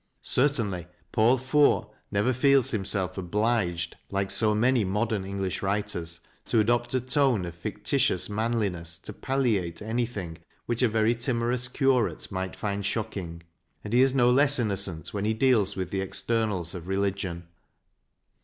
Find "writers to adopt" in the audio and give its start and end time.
5.61-6.95